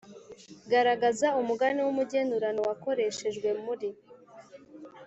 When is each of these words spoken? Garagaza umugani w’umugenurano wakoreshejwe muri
Garagaza 0.71 1.27
umugani 1.41 1.79
w’umugenurano 1.83 2.61
wakoreshejwe 2.67 3.49
muri 3.65 3.89